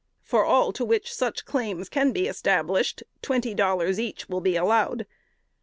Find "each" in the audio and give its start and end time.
3.99-4.27